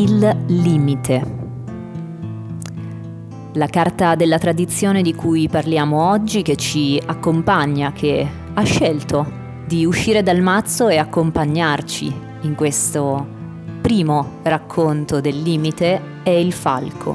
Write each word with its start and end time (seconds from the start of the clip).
Il 0.00 0.34
limite. 0.46 1.22
La 3.52 3.66
carta 3.66 4.14
della 4.14 4.38
tradizione 4.38 5.02
di 5.02 5.14
cui 5.14 5.46
parliamo 5.46 6.08
oggi, 6.08 6.40
che 6.40 6.56
ci 6.56 6.98
accompagna, 7.04 7.92
che 7.92 8.26
ha 8.54 8.62
scelto 8.62 9.30
di 9.66 9.84
uscire 9.84 10.22
dal 10.22 10.40
mazzo 10.40 10.88
e 10.88 10.96
accompagnarci 10.96 12.14
in 12.40 12.54
questo 12.54 13.26
primo 13.82 14.38
racconto 14.42 15.20
del 15.20 15.42
limite, 15.42 16.00
è 16.22 16.30
il 16.30 16.54
falco. 16.54 17.14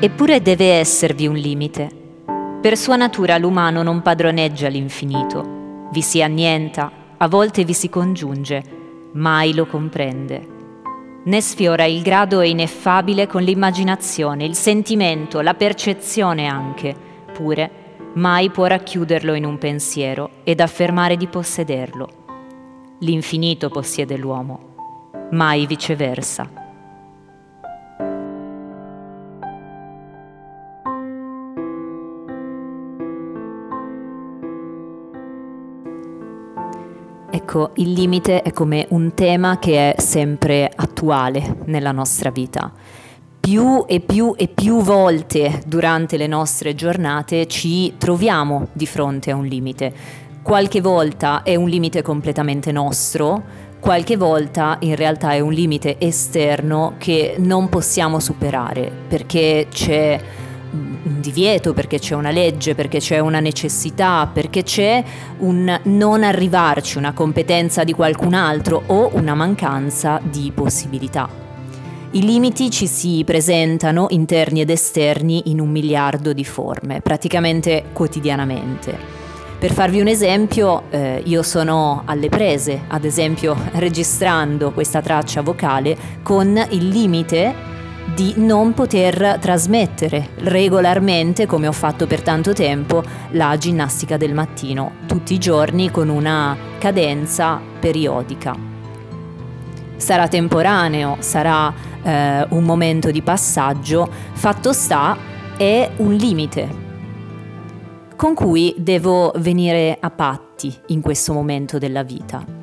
Eppure 0.00 0.42
deve 0.42 0.72
esservi 0.72 1.28
un 1.28 1.36
limite. 1.36 1.88
Per 2.60 2.76
sua 2.76 2.96
natura 2.96 3.38
l'umano 3.38 3.84
non 3.84 4.02
padroneggia 4.02 4.66
l'infinito, 4.66 5.88
vi 5.92 6.02
si 6.02 6.20
annienta, 6.20 6.90
a 7.16 7.28
volte 7.28 7.62
vi 7.62 7.74
si 7.74 7.88
congiunge, 7.88 8.80
mai 9.12 9.54
lo 9.54 9.66
comprende 9.66 10.60
ne 11.24 11.40
sfiora 11.40 11.84
il 11.84 12.02
grado 12.02 12.40
ineffabile 12.40 13.28
con 13.28 13.42
l'immaginazione, 13.42 14.44
il 14.44 14.56
sentimento, 14.56 15.40
la 15.40 15.54
percezione 15.54 16.46
anche, 16.46 16.96
pure 17.32 17.70
mai 18.14 18.50
può 18.50 18.66
racchiuderlo 18.66 19.34
in 19.34 19.44
un 19.44 19.56
pensiero 19.56 20.30
ed 20.42 20.60
affermare 20.60 21.16
di 21.16 21.28
possederlo. 21.28 22.08
L'infinito 22.98 23.68
possiede 23.68 24.16
l'uomo, 24.16 25.28
mai 25.30 25.66
viceversa. 25.66 26.61
Ecco, 37.34 37.70
il 37.76 37.92
limite 37.92 38.42
è 38.42 38.52
come 38.52 38.84
un 38.90 39.14
tema 39.14 39.58
che 39.58 39.94
è 39.94 39.98
sempre 39.98 40.70
attuale 40.76 41.60
nella 41.64 41.90
nostra 41.90 42.28
vita. 42.28 42.70
Più 43.40 43.86
e 43.88 44.00
più 44.00 44.34
e 44.36 44.48
più 44.48 44.82
volte 44.82 45.62
durante 45.64 46.18
le 46.18 46.26
nostre 46.26 46.74
giornate 46.74 47.46
ci 47.46 47.94
troviamo 47.96 48.68
di 48.74 48.84
fronte 48.84 49.30
a 49.30 49.36
un 49.36 49.46
limite. 49.46 49.94
Qualche 50.42 50.82
volta 50.82 51.42
è 51.42 51.54
un 51.54 51.70
limite 51.70 52.02
completamente 52.02 52.70
nostro, 52.70 53.42
qualche 53.80 54.18
volta 54.18 54.76
in 54.80 54.94
realtà 54.94 55.32
è 55.32 55.40
un 55.40 55.54
limite 55.54 55.96
esterno 55.98 56.96
che 56.98 57.36
non 57.38 57.70
possiamo 57.70 58.20
superare 58.20 58.92
perché 59.08 59.68
c'è 59.70 60.20
un 61.04 61.20
divieto, 61.20 61.72
perché 61.72 61.98
c'è 61.98 62.14
una 62.14 62.30
legge, 62.30 62.74
perché 62.74 62.98
c'è 62.98 63.18
una 63.18 63.40
necessità, 63.40 64.28
perché 64.32 64.62
c'è 64.62 65.02
un 65.38 65.80
non 65.84 66.22
arrivarci, 66.22 66.98
una 66.98 67.12
competenza 67.12 67.84
di 67.84 67.92
qualcun 67.92 68.34
altro 68.34 68.82
o 68.86 69.10
una 69.14 69.34
mancanza 69.34 70.20
di 70.22 70.52
possibilità. 70.54 71.28
I 72.14 72.22
limiti 72.22 72.70
ci 72.70 72.86
si 72.86 73.22
presentano 73.24 74.06
interni 74.10 74.60
ed 74.60 74.68
esterni 74.68 75.50
in 75.50 75.60
un 75.60 75.70
miliardo 75.70 76.34
di 76.34 76.44
forme, 76.44 77.00
praticamente 77.00 77.84
quotidianamente. 77.92 79.20
Per 79.58 79.72
farvi 79.72 80.00
un 80.00 80.08
esempio, 80.08 80.90
eh, 80.90 81.22
io 81.24 81.42
sono 81.42 82.02
alle 82.04 82.28
prese, 82.28 82.82
ad 82.88 83.04
esempio 83.04 83.56
registrando 83.74 84.72
questa 84.72 85.00
traccia 85.00 85.40
vocale 85.40 85.96
con 86.22 86.62
il 86.70 86.88
limite 86.88 87.71
di 88.14 88.34
non 88.36 88.74
poter 88.74 89.38
trasmettere 89.40 90.30
regolarmente, 90.36 91.46
come 91.46 91.66
ho 91.66 91.72
fatto 91.72 92.06
per 92.06 92.22
tanto 92.22 92.52
tempo, 92.52 93.02
la 93.30 93.56
ginnastica 93.56 94.16
del 94.16 94.34
mattino, 94.34 94.92
tutti 95.06 95.34
i 95.34 95.38
giorni 95.38 95.90
con 95.90 96.08
una 96.08 96.56
cadenza 96.78 97.60
periodica. 97.80 98.54
Sarà 99.96 100.28
temporaneo, 100.28 101.16
sarà 101.20 101.72
eh, 102.02 102.46
un 102.50 102.64
momento 102.64 103.10
di 103.10 103.22
passaggio, 103.22 104.08
fatto 104.32 104.72
sta 104.72 105.16
è 105.56 105.90
un 105.96 106.14
limite 106.14 106.80
con 108.16 108.34
cui 108.34 108.74
devo 108.78 109.32
venire 109.36 109.96
a 109.98 110.10
patti 110.10 110.72
in 110.88 111.00
questo 111.00 111.32
momento 111.32 111.78
della 111.78 112.04
vita. 112.04 112.61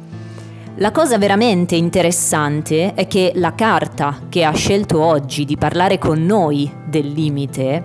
La 0.75 0.91
cosa 0.91 1.18
veramente 1.18 1.75
interessante 1.75 2.94
è 2.94 3.07
che 3.07 3.34
la 3.35 3.53
carta 3.53 4.22
che 4.30 4.44
ha 4.46 4.53
scelto 4.53 5.02
oggi 5.02 5.44
di 5.44 5.57
parlare 5.57 5.97
con 5.97 6.25
noi 6.25 6.72
del 6.85 7.07
limite 7.09 7.84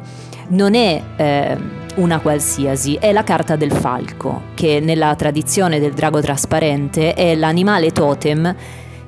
non 0.49 0.75
è 0.75 1.03
eh, 1.17 1.57
una 1.97 2.21
qualsiasi, 2.21 2.97
è 3.01 3.13
la 3.13 3.25
carta 3.25 3.57
del 3.57 3.73
falco, 3.73 4.43
che 4.55 4.81
nella 4.81 5.15
tradizione 5.17 5.81
del 5.81 5.93
drago 5.93 6.21
trasparente 6.21 7.15
è 7.15 7.35
l'animale 7.35 7.91
totem 7.91 8.55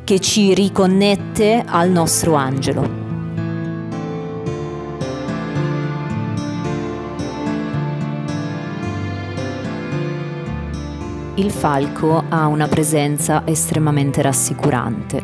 che 0.03 0.21
ci 0.21 0.55
riconnette 0.55 1.65
al 1.67 1.91
nostro 1.91 2.35
angelo. 2.35 3.06
Il 11.39 11.51
falco 11.51 12.25
ha 12.31 12.47
una 12.47 12.67
presenza 12.67 13.43
estremamente 13.45 14.23
rassicurante, 14.23 15.23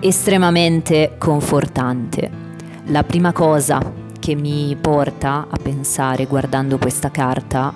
estremamente 0.00 1.16
confortante. 1.18 2.30
La 2.86 3.02
prima 3.02 3.32
cosa 3.32 3.82
che 4.18 4.34
mi 4.34 4.74
porta 4.80 5.46
a 5.50 5.58
pensare 5.62 6.24
guardando 6.24 6.78
questa 6.78 7.10
carta 7.10 7.74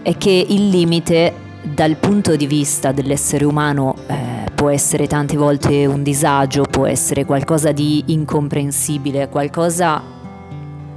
è 0.00 0.16
che 0.16 0.46
il 0.48 0.70
limite 0.70 1.34
dal 1.62 1.96
punto 1.96 2.34
di 2.34 2.46
vista 2.46 2.92
dell'essere 2.92 3.44
umano 3.44 3.94
eh, 4.06 4.50
può 4.54 4.70
essere 4.70 5.06
tante 5.06 5.36
volte 5.36 5.84
un 5.84 6.02
disagio, 6.02 6.62
può 6.62 6.86
essere 6.86 7.26
qualcosa 7.26 7.72
di 7.72 8.04
incomprensibile, 8.06 9.28
qualcosa 9.28 10.02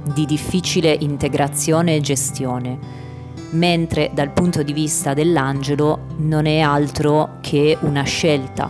di 0.02 0.24
difficile 0.24 0.96
integrazione 0.98 1.96
e 1.96 2.00
gestione 2.00 3.04
mentre 3.50 4.10
dal 4.12 4.30
punto 4.30 4.62
di 4.62 4.72
vista 4.72 5.14
dell'angelo 5.14 6.06
non 6.18 6.46
è 6.46 6.60
altro 6.60 7.38
che 7.40 7.76
una 7.80 8.02
scelta, 8.02 8.68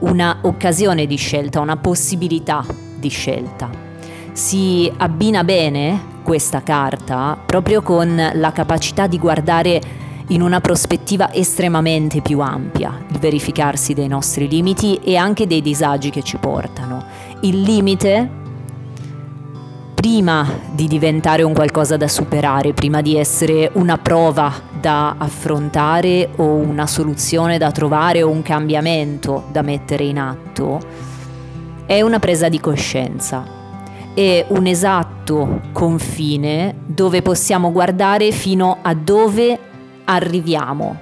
una 0.00 0.38
occasione 0.42 1.06
di 1.06 1.16
scelta, 1.16 1.60
una 1.60 1.76
possibilità 1.76 2.64
di 2.96 3.08
scelta. 3.08 3.70
Si 4.32 4.90
abbina 4.96 5.44
bene 5.44 6.18
questa 6.22 6.62
carta 6.62 7.38
proprio 7.44 7.82
con 7.82 8.30
la 8.34 8.52
capacità 8.52 9.06
di 9.06 9.18
guardare 9.18 9.80
in 10.28 10.42
una 10.42 10.60
prospettiva 10.60 11.32
estremamente 11.32 12.20
più 12.20 12.40
ampia, 12.40 13.04
il 13.10 13.18
verificarsi 13.18 13.94
dei 13.94 14.06
nostri 14.06 14.48
limiti 14.48 15.00
e 15.02 15.16
anche 15.16 15.46
dei 15.46 15.60
disagi 15.60 16.10
che 16.10 16.22
ci 16.22 16.36
portano. 16.36 17.04
Il 17.40 17.60
limite 17.60 18.38
prima 20.00 20.50
di 20.72 20.88
diventare 20.88 21.42
un 21.42 21.52
qualcosa 21.52 21.98
da 21.98 22.08
superare, 22.08 22.72
prima 22.72 23.02
di 23.02 23.18
essere 23.18 23.70
una 23.74 23.98
prova 23.98 24.50
da 24.80 25.16
affrontare 25.18 26.30
o 26.36 26.54
una 26.54 26.86
soluzione 26.86 27.58
da 27.58 27.70
trovare 27.70 28.22
o 28.22 28.30
un 28.30 28.40
cambiamento 28.40 29.44
da 29.52 29.60
mettere 29.60 30.04
in 30.04 30.18
atto, 30.18 30.80
è 31.84 32.00
una 32.00 32.18
presa 32.18 32.48
di 32.48 32.58
coscienza, 32.58 33.44
è 34.14 34.46
un 34.48 34.66
esatto 34.66 35.60
confine 35.72 36.76
dove 36.86 37.20
possiamo 37.20 37.70
guardare 37.70 38.32
fino 38.32 38.78
a 38.80 38.94
dove 38.94 39.58
arriviamo, 40.04 40.96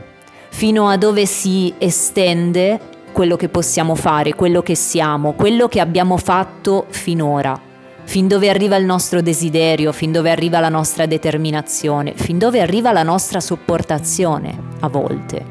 fino 0.49 0.89
a 0.89 0.97
dove 0.97 1.25
si 1.25 1.73
estende 1.79 2.81
quello 3.13 3.37
che 3.37 3.49
possiamo 3.49 3.95
fare, 3.95 4.35
quello 4.35 4.61
che 4.61 4.75
siamo, 4.75 5.35
quello 5.35 5.69
che 5.69 5.79
abbiamo 5.79 6.17
fatto 6.17 6.87
finora 6.89 7.67
fin 8.09 8.27
dove 8.27 8.49
arriva 8.49 8.77
il 8.77 8.87
nostro 8.87 9.21
desiderio, 9.21 9.93
fin 9.93 10.13
dove 10.13 10.31
arriva 10.31 10.61
la 10.61 10.71
nostra 10.71 11.05
determinazione, 11.05 12.15
fin 12.17 12.39
dove 12.39 12.63
arriva 12.63 12.91
la 12.91 13.03
nostra 13.03 13.39
sopportazione 13.39 14.59
a 14.81 14.89
volte. 14.89 15.45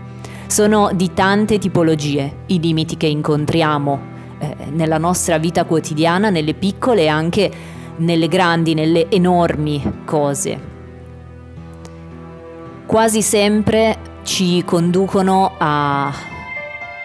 Sono 0.48 0.90
di 0.92 1.14
tante 1.14 1.60
tipologie 1.60 2.38
i 2.48 2.60
limiti 2.60 2.98
che 2.98 3.06
incontriamo 3.06 4.00
eh, 4.40 4.56
nella 4.72 4.98
nostra 4.98 5.38
vita 5.38 5.66
quotidiana, 5.66 6.32
nelle 6.32 6.56
piccole 6.56 7.04
e 7.04 7.08
anche 7.08 7.52
nelle 7.98 8.28
grandi, 8.28 8.74
nelle 8.74 9.08
enormi 9.12 10.02
cose. 10.04 10.60
Quasi 12.88 13.22
sempre 13.22 13.98
ci 14.24 14.64
conducono 14.66 15.52
a 15.60 16.12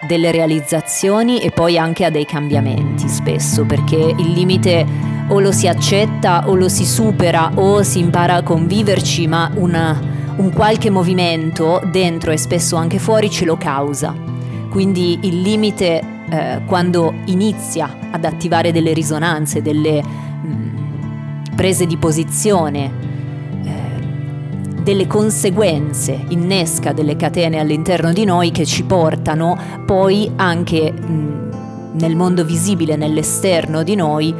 delle 0.07 0.31
realizzazioni 0.31 1.41
e 1.41 1.51
poi 1.51 1.77
anche 1.77 2.05
a 2.05 2.09
dei 2.09 2.25
cambiamenti 2.25 3.07
spesso, 3.07 3.65
perché 3.65 4.15
il 4.17 4.31
limite 4.31 5.12
o 5.27 5.39
lo 5.39 5.51
si 5.51 5.67
accetta 5.67 6.47
o 6.47 6.55
lo 6.55 6.67
si 6.69 6.85
supera 6.85 7.51
o 7.55 7.83
si 7.83 7.99
impara 7.99 8.35
a 8.35 8.43
conviverci, 8.43 9.27
ma 9.27 9.49
una, 9.55 9.99
un 10.37 10.51
qualche 10.51 10.89
movimento 10.89 11.81
dentro 11.91 12.31
e 12.31 12.37
spesso 12.37 12.75
anche 12.75 12.99
fuori 12.99 13.29
ce 13.29 13.45
lo 13.45 13.55
causa. 13.55 14.13
Quindi 14.69 15.19
il 15.23 15.41
limite 15.41 16.01
eh, 16.29 16.61
quando 16.65 17.13
inizia 17.25 17.97
ad 18.11 18.25
attivare 18.25 18.71
delle 18.71 18.93
risonanze, 18.93 19.61
delle 19.61 20.01
mh, 20.03 20.47
mm, 20.47 21.55
prese 21.55 21.85
di 21.85 21.97
posizione, 21.97 22.91
eh, 23.63 24.81
delle 24.81 25.07
conseguenze, 25.07 26.19
innesca 26.29 26.91
delle 26.91 27.15
catene 27.15 27.59
all'interno 27.59 28.11
di 28.11 28.25
noi 28.25 28.51
che 28.51 28.65
ci 28.65 28.83
portano 28.83 29.57
poi 29.85 30.31
anche 30.35 30.91
mh, 30.91 31.51
nel 31.93 32.15
mondo 32.15 32.43
visibile, 32.43 32.95
nell'esterno 32.95 33.83
di 33.83 33.95
noi, 33.95 34.33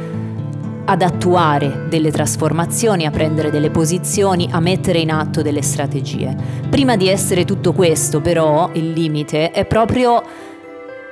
ad 0.84 1.02
attuare 1.02 1.86
delle 1.88 2.10
trasformazioni, 2.10 3.06
a 3.06 3.10
prendere 3.10 3.50
delle 3.50 3.70
posizioni, 3.70 4.48
a 4.50 4.60
mettere 4.60 4.98
in 4.98 5.10
atto 5.10 5.42
delle 5.42 5.62
strategie. 5.62 6.34
Prima 6.68 6.96
di 6.96 7.08
essere 7.08 7.44
tutto 7.44 7.72
questo, 7.72 8.20
però, 8.20 8.70
il 8.74 8.90
limite 8.92 9.50
è 9.50 9.64
proprio 9.64 10.22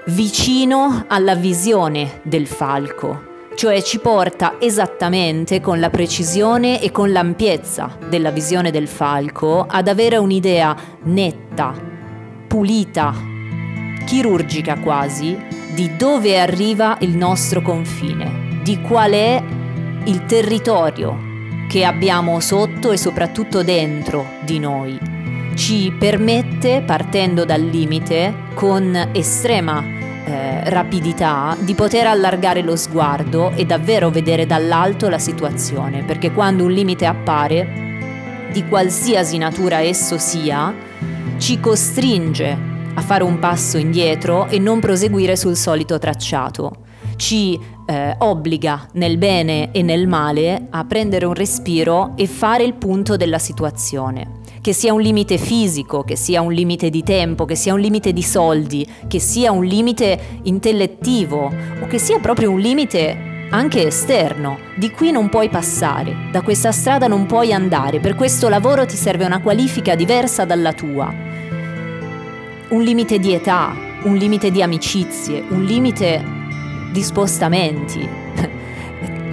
vicino 0.07 1.05
alla 1.07 1.35
visione 1.35 2.21
del 2.23 2.47
falco, 2.47 3.31
cioè 3.55 3.81
ci 3.83 3.99
porta 3.99 4.57
esattamente 4.59 5.61
con 5.61 5.79
la 5.79 5.91
precisione 5.91 6.81
e 6.83 6.91
con 6.91 7.13
l'ampiezza 7.13 7.97
della 8.09 8.31
visione 8.31 8.71
del 8.71 8.89
falco 8.89 9.65
ad 9.69 9.89
avere 9.89 10.17
un'idea 10.17 10.77
netta, 11.05 11.73
pulita, 12.49 13.15
chirurgica 14.05 14.81
quasi, 14.81 15.39
di 15.75 15.97
dove 15.97 16.39
arriva 16.39 16.97
il 17.01 17.17
nostro 17.17 17.63
confine, 17.63 18.61
di 18.63 18.81
qual 18.81 19.13
è 19.13 19.43
il 20.05 20.25
territorio 20.25 21.31
che 21.69 21.85
abbiamo 21.85 22.41
sotto 22.41 22.93
e 22.93 22.97
soprattutto 22.97 23.63
dentro 23.63 24.27
di 24.45 24.59
noi. 24.59 24.99
Ci 25.55 25.95
permette, 25.99 26.83
partendo 26.85 27.45
dal 27.45 27.63
limite, 27.63 28.35
con 28.55 29.11
estrema 29.13 29.83
eh, 30.25 30.69
rapidità, 30.71 31.57
di 31.61 31.75
poter 31.75 32.07
allargare 32.07 32.63
lo 32.63 32.77
sguardo 32.77 33.53
e 33.53 33.65
davvero 33.65 34.11
vedere 34.11 34.47
dall'alto 34.47 35.09
la 35.09 35.19
situazione, 35.19 36.03
perché 36.03 36.33
quando 36.33 36.65
un 36.65 36.73
limite 36.73 37.07
appare, 37.07 37.81
di 38.51 38.67
qualsiasi 38.67 39.39
natura 39.39 39.81
esso 39.81 40.19
sia, 40.19 40.75
ci 41.39 41.59
costringe 41.61 42.71
a 42.95 43.01
fare 43.01 43.23
un 43.23 43.39
passo 43.39 43.79
indietro 43.79 44.49
e 44.49 44.59
non 44.59 44.81
proseguire 44.81 45.37
sul 45.37 45.57
solito 45.57 45.99
tracciato. 45.99 46.91
Ci 47.23 47.57
eh, 47.87 48.17
obbliga 48.19 48.89
nel 48.95 49.17
bene 49.17 49.71
e 49.71 49.81
nel 49.83 50.09
male 50.09 50.67
a 50.71 50.85
prendere 50.85 51.25
un 51.25 51.35
respiro 51.35 52.15
e 52.17 52.27
fare 52.27 52.65
il 52.65 52.75
punto 52.75 53.15
della 53.17 53.39
situazione. 53.39 54.41
Che 54.61 54.73
sia 54.73 54.93
un 54.93 55.01
limite 55.01 55.39
fisico, 55.39 56.03
che 56.03 56.17
sia 56.17 56.41
un 56.41 56.53
limite 56.53 56.91
di 56.91 57.05
tempo, 57.05 57.45
che 57.45 57.55
sia 57.55 57.75
un 57.75 57.79
limite 57.79 58.13
di 58.13 58.25
soldi, 58.25 58.85
che 59.07 59.21
sia 59.21 59.53
un 59.53 59.65
limite 59.65 60.41
intellettivo 60.43 61.49
o 61.81 61.87
che 61.87 61.99
sia 61.99 62.19
proprio 62.19 62.51
un 62.51 62.59
limite 62.59 63.47
anche 63.51 63.87
esterno. 63.87 64.59
Di 64.77 64.91
qui 64.91 65.13
non 65.13 65.29
puoi 65.29 65.49
passare, 65.49 66.29
da 66.33 66.43
questa 66.43 66.73
strada 66.73 67.07
non 67.07 67.27
puoi 67.27 67.53
andare, 67.53 68.01
per 68.01 68.17
questo 68.17 68.49
lavoro 68.49 68.85
ti 68.85 68.97
serve 68.97 69.25
una 69.25 69.41
qualifica 69.41 69.95
diversa 69.95 70.45
dalla 70.45 70.73
tua. 70.73 71.15
Un 72.71 72.83
limite 72.83 73.21
di 73.21 73.33
età, 73.33 73.73
un 74.03 74.17
limite 74.17 74.51
di 74.51 74.61
amicizie, 74.61 75.45
un 75.51 75.63
limite 75.63 76.41
di 76.93 77.03
spostamenti. 77.03 78.09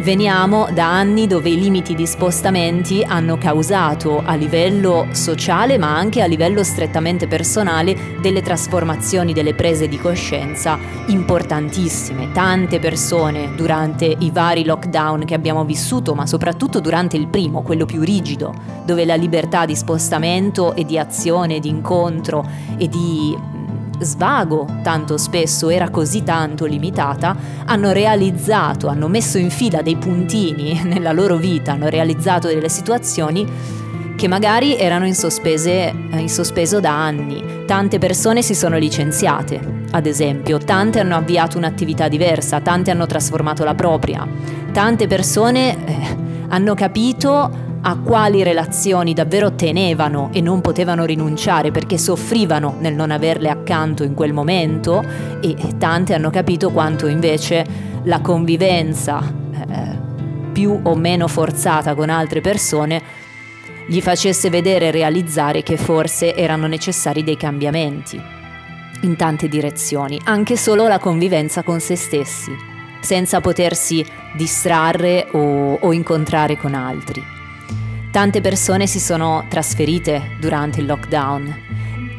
Veniamo 0.02 0.70
da 0.74 0.90
anni 0.96 1.28
dove 1.28 1.50
i 1.50 1.60
limiti 1.60 1.94
di 1.94 2.08
spostamenti 2.08 3.04
hanno 3.04 3.38
causato 3.38 4.22
a 4.24 4.34
livello 4.36 5.08
sociale 5.12 5.78
ma 5.78 5.94
anche 5.94 6.22
a 6.22 6.26
livello 6.26 6.64
strettamente 6.64 7.28
personale 7.28 8.16
delle 8.22 8.42
trasformazioni, 8.42 9.34
delle 9.34 9.54
prese 9.54 9.90
di 9.90 9.98
coscienza 9.98 10.80
importantissime. 11.08 12.32
Tante 12.32 12.80
persone 12.80 13.54
durante 13.56 14.06
i 14.06 14.32
vari 14.32 14.64
lockdown 14.64 15.26
che 15.26 15.34
abbiamo 15.34 15.66
vissuto, 15.66 16.16
ma 16.16 16.26
soprattutto 16.26 16.80
durante 16.80 17.18
il 17.18 17.28
primo, 17.28 17.62
quello 17.62 17.86
più 17.86 18.02
rigido, 18.02 18.54
dove 18.86 19.04
la 19.04 19.16
libertà 19.16 19.66
di 19.66 19.76
spostamento 19.76 20.76
e 20.76 20.86
di 20.86 20.98
azione, 20.98 21.60
di 21.60 21.68
incontro 21.68 22.48
e 22.78 22.88
di 22.88 23.58
svago 24.00 24.68
tanto 24.84 25.18
spesso 25.18 25.70
era 25.70 25.90
così 25.90 26.24
tanto 26.24 26.66
limitata, 26.66 27.36
hanno 27.66 27.92
realizzato, 27.92 28.88
hanno 28.88 29.08
messo 29.08 29.38
in 29.38 29.50
fila 29.50 29.82
dei 29.82 29.96
puntini 29.96 30.82
nella 30.86 31.12
loro 31.12 31.36
vita, 31.36 31.74
hanno 31.74 31.88
realizzato 31.88 32.48
delle 32.48 32.70
situazioni 32.70 33.78
che 34.16 34.28
magari 34.28 34.76
erano 34.78 35.06
in, 35.06 35.16
sospese, 35.16 35.94
in 36.12 36.30
sospeso 36.30 36.82
da 36.82 36.92
anni. 36.92 37.64
Tante 37.66 38.00
persone 38.00 38.42
si 38.42 38.54
sono 38.54 38.78
licenziate, 38.78 39.86
ad 39.92 40.06
esempio, 40.06 40.58
tante 40.58 41.00
hanno 41.00 41.16
avviato 41.16 41.58
un'attività 41.58 42.10
diversa, 42.10 42.60
tante 42.60 42.92
hanno 42.92 43.06
trasformato 43.06 43.64
la 43.64 43.76
propria, 43.76 44.28
tante 44.74 45.08
persone 45.08 45.86
eh, 45.86 46.18
hanno 46.50 46.74
capito 46.74 47.68
a 47.90 47.98
quali 47.98 48.44
relazioni 48.44 49.16
davvero 49.16 49.56
tenevano 49.56 50.30
e 50.32 50.42
non 50.42 50.62
potevano 50.62 51.06
rinunciare 51.06 51.72
perché 51.72 51.98
soffrivano 51.98 52.76
nel 52.78 52.94
non 52.94 53.10
averle 53.10 53.50
accanto 53.50 54.04
in 54.04 54.14
quel 54.14 54.32
momento 54.32 55.04
e 55.42 55.56
tante 55.80 56.14
hanno 56.14 56.30
capito 56.30 56.70
quanto 56.70 57.08
invece 57.08 57.66
la 58.04 58.22
convivenza 58.22 59.20
eh, 59.24 59.98
più 60.52 60.80
o 60.84 60.96
meno 60.96 61.28
forzata 61.28 61.96
con 61.96 62.12
altre 62.12 62.42
persone 62.42 63.02
gli 63.88 64.02
facesse 64.02 64.52
vedere 64.52 64.90
e 64.90 64.92
realizzare 64.92 65.64
che 65.64 65.76
forse 65.76 66.36
erano 66.36 66.68
necessari 66.68 67.24
dei 67.24 67.38
cambiamenti 67.38 68.22
in 69.02 69.16
tante 69.16 69.48
direzioni, 69.48 70.20
anche 70.26 70.58
solo 70.58 70.88
la 70.88 71.00
convivenza 71.00 71.64
con 71.64 71.80
se 71.80 71.96
stessi, 71.96 72.56
senza 73.02 73.42
potersi 73.42 74.06
distrarre 74.36 75.28
o, 75.32 75.74
o 75.74 75.92
incontrare 75.92 76.56
con 76.56 76.76
altri. 76.76 77.38
Tante 78.12 78.42
persone 78.42 78.88
si 78.88 79.00
sono 79.00 79.46
trasferite 79.48 80.36
durante 80.40 80.80
il 80.80 80.88
lockdown 80.88 81.68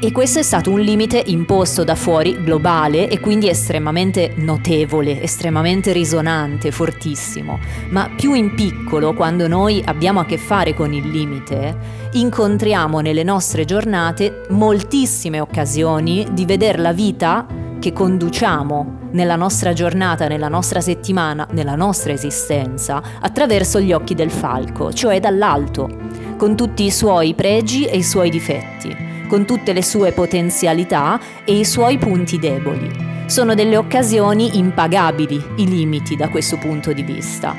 e 0.02 0.12
questo 0.12 0.38
è 0.38 0.42
stato 0.42 0.70
un 0.70 0.80
limite 0.80 1.22
imposto 1.26 1.84
da 1.84 1.94
fuori, 1.94 2.42
globale 2.42 3.08
e 3.08 3.20
quindi 3.20 3.50
estremamente 3.50 4.32
notevole, 4.36 5.20
estremamente 5.20 5.92
risonante, 5.92 6.70
fortissimo. 6.70 7.58
Ma 7.90 8.08
più 8.08 8.32
in 8.32 8.54
piccolo, 8.54 9.12
quando 9.12 9.46
noi 9.46 9.82
abbiamo 9.84 10.20
a 10.20 10.24
che 10.24 10.38
fare 10.38 10.74
con 10.74 10.94
il 10.94 11.06
limite, 11.06 11.76
incontriamo 12.12 13.00
nelle 13.00 13.24
nostre 13.24 13.66
giornate 13.66 14.46
moltissime 14.48 15.38
occasioni 15.38 16.28
di 16.32 16.46
vedere 16.46 16.78
la 16.78 16.92
vita 16.92 17.46
che 17.80 17.92
conduciamo 17.92 18.98
nella 19.12 19.34
nostra 19.34 19.72
giornata, 19.72 20.28
nella 20.28 20.48
nostra 20.48 20.80
settimana, 20.80 21.48
nella 21.50 21.74
nostra 21.74 22.12
esistenza, 22.12 23.02
attraverso 23.20 23.80
gli 23.80 23.92
occhi 23.92 24.14
del 24.14 24.30
falco, 24.30 24.92
cioè 24.92 25.18
dall'alto, 25.18 25.88
con 26.36 26.54
tutti 26.54 26.84
i 26.84 26.90
suoi 26.90 27.34
pregi 27.34 27.86
e 27.86 27.96
i 27.96 28.02
suoi 28.04 28.30
difetti, 28.30 28.94
con 29.26 29.44
tutte 29.46 29.72
le 29.72 29.82
sue 29.82 30.12
potenzialità 30.12 31.18
e 31.44 31.58
i 31.58 31.64
suoi 31.64 31.98
punti 31.98 32.38
deboli. 32.38 33.08
Sono 33.26 33.54
delle 33.54 33.76
occasioni 33.76 34.58
impagabili 34.58 35.42
i 35.56 35.68
limiti 35.68 36.16
da 36.16 36.28
questo 36.28 36.58
punto 36.58 36.92
di 36.92 37.02
vista. 37.02 37.56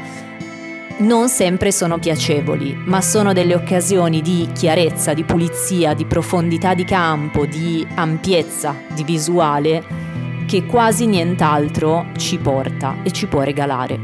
Non 0.98 1.30
sempre 1.30 1.72
sono 1.72 1.98
piacevoli, 1.98 2.78
ma 2.86 3.02
sono 3.02 3.34
delle 3.34 3.56
occasioni 3.56 4.22
di 4.22 4.50
chiarezza, 4.54 5.14
di 5.14 5.24
pulizia, 5.24 5.96
di 5.96 6.06
profondità 6.06 6.76
di 6.76 6.84
campo, 6.84 7.48
di 7.48 7.88
ampiezza, 7.96 8.76
di 8.94 9.04
visuale 9.04 10.01
che 10.52 10.66
quasi 10.66 11.06
nient'altro 11.06 12.08
ci 12.18 12.38
porta 12.38 12.98
e 13.04 13.12
ci 13.14 13.26
può 13.28 13.42
regalare. 13.42 13.98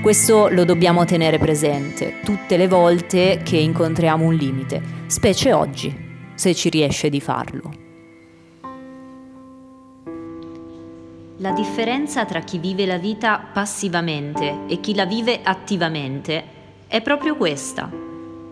Questo 0.00 0.48
lo 0.48 0.64
dobbiamo 0.64 1.04
tenere 1.04 1.36
presente 1.36 2.20
tutte 2.24 2.56
le 2.56 2.68
volte 2.68 3.42
che 3.44 3.58
incontriamo 3.58 4.24
un 4.24 4.32
limite, 4.32 4.80
specie 5.08 5.52
oggi, 5.52 5.94
se 6.32 6.54
ci 6.54 6.70
riesce 6.70 7.10
di 7.10 7.20
farlo. 7.20 7.70
La 11.36 11.50
differenza 11.50 12.24
tra 12.24 12.40
chi 12.40 12.56
vive 12.56 12.86
la 12.86 12.96
vita 12.96 13.38
passivamente 13.52 14.60
e 14.66 14.80
chi 14.80 14.94
la 14.94 15.04
vive 15.04 15.40
attivamente 15.42 16.44
è 16.86 17.02
proprio 17.02 17.36
questa. 17.36 17.92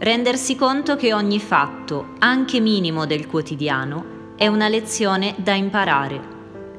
Rendersi 0.00 0.54
conto 0.54 0.96
che 0.96 1.14
ogni 1.14 1.40
fatto, 1.40 2.08
anche 2.18 2.60
minimo 2.60 3.06
del 3.06 3.26
quotidiano, 3.26 4.34
è 4.36 4.48
una 4.48 4.68
lezione 4.68 5.34
da 5.38 5.54
imparare 5.54 6.31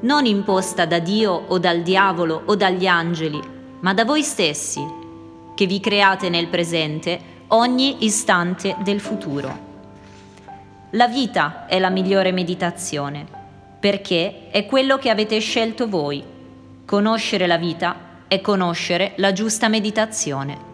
non 0.04 0.26
imposta 0.26 0.84
da 0.84 0.98
Dio 0.98 1.32
o 1.32 1.58
dal 1.58 1.82
diavolo 1.82 2.42
o 2.44 2.54
dagli 2.56 2.86
angeli, 2.86 3.40
ma 3.80 3.94
da 3.94 4.04
voi 4.04 4.22
stessi, 4.22 4.82
che 5.54 5.66
vi 5.66 5.80
create 5.80 6.28
nel 6.28 6.48
presente 6.48 7.32
ogni 7.48 8.04
istante 8.04 8.76
del 8.82 9.00
futuro. 9.00 9.72
La 10.90 11.08
vita 11.08 11.66
è 11.66 11.78
la 11.78 11.88
migliore 11.88 12.32
meditazione, 12.32 13.26
perché 13.80 14.50
è 14.50 14.66
quello 14.66 14.98
che 14.98 15.08
avete 15.08 15.38
scelto 15.38 15.88
voi. 15.88 16.22
Conoscere 16.84 17.46
la 17.46 17.56
vita 17.56 17.96
è 18.28 18.40
conoscere 18.40 19.12
la 19.16 19.32
giusta 19.32 19.68
meditazione. 19.68 20.73